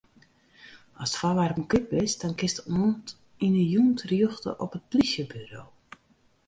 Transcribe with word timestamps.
Ast 1.03 1.17
foarwerpen 1.19 1.67
kwyt 1.71 1.87
bist, 1.93 2.17
dan 2.21 2.37
kinst 2.39 2.59
oant 2.79 3.07
yn 3.45 3.57
'e 3.61 3.65
jûn 3.71 3.89
terjochte 3.99 4.51
op 4.63 4.71
it 4.77 4.85
plysjeburo. 4.91 5.63